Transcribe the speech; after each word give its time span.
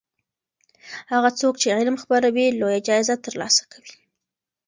هغه 1.13 1.29
څوک 1.39 1.53
چې 1.61 1.67
علم 1.77 1.95
خپروي 2.03 2.45
لویه 2.59 2.79
جایزه 2.87 3.15
ترلاسه 3.25 3.63
کوي. 3.71 3.95